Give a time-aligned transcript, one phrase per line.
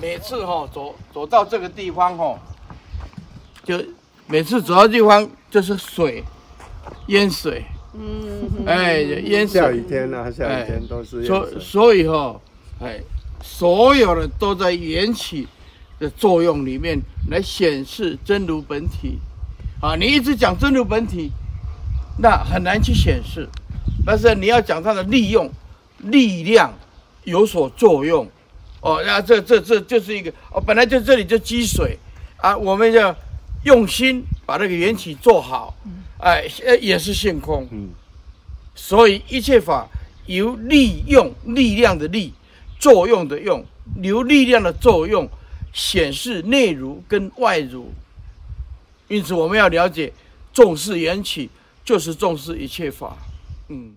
[0.00, 2.38] 每次哈走走到这个地方哈，
[3.64, 3.82] 就
[4.26, 6.22] 每次走到地方就是水，
[7.06, 7.64] 淹水，
[7.94, 9.60] 嗯，哎，淹水。
[9.60, 11.24] 下雨天啊，下雨天都是。
[11.24, 12.38] 所所以哈，
[12.80, 13.00] 哎，
[13.42, 15.48] 所有的都在缘起
[15.98, 17.00] 的作用里面
[17.30, 19.18] 来显示真如本体。
[19.80, 21.32] 啊，你一直讲真如本体，
[22.18, 23.48] 那很难去显示。
[24.04, 25.50] 但是你要讲它的利用，
[25.98, 26.72] 力量
[27.24, 28.28] 有所作用。
[28.86, 31.98] 哦，那这这这就是一个哦，本来就这里就积水
[32.36, 33.12] 啊，我们要
[33.64, 35.74] 用心把那个缘起做好，
[36.20, 36.44] 哎，
[36.80, 37.88] 也是性空，嗯，
[38.76, 39.88] 所以一切法
[40.26, 42.32] 由利用力量的力，
[42.78, 43.64] 作用的用，
[44.00, 45.28] 由力量的作用
[45.72, 47.92] 显示内如跟外如，
[49.08, 50.12] 因此我们要了解
[50.52, 51.50] 重视缘起，
[51.84, 53.16] 就是重视一切法，
[53.68, 53.96] 嗯。